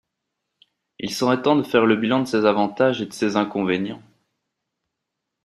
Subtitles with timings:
[0.97, 4.01] Il serait temps de faire le bilan de ses avantages et de ses inconvénients.